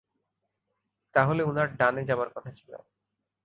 তাহলে 1.15 1.41
উনার 1.43 1.67
ডানে 1.75 2.01
যাবার 2.05 2.29
কথা 2.35 2.51
ছিল। 2.51 2.71